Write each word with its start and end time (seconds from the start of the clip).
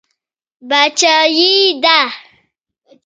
باچایي 0.69 1.29
یې 1.37 1.63
ده. 1.83 1.99